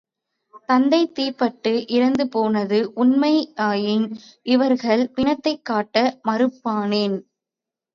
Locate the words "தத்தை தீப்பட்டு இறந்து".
0.69-2.25